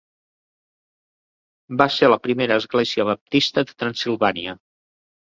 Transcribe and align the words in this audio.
Va 1.81 1.87
ser 1.95 2.09
la 2.11 2.19
primera 2.23 2.57
església 2.63 3.05
baptista 3.11 3.65
de 3.73 3.77
Transilvània. 3.83 4.57